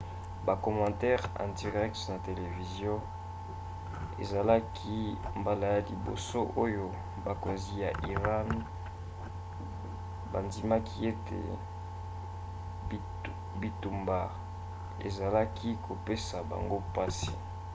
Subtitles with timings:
[0.47, 2.93] bakomantere en direct na televizio
[4.23, 4.95] ezalaki
[5.39, 6.85] mbala ya liboso oyo
[7.25, 8.47] bakonzi ya iran
[10.31, 11.39] bandimaki ete
[13.61, 14.19] bitumbu
[15.07, 17.31] ezalaka kopesa bango mpasi